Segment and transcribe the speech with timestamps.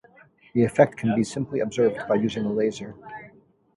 [0.55, 2.95] The effect can be simply observed by using a laser.